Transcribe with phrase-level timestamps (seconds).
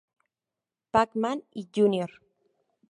[0.91, 2.09] Pac-Man" y "Jr.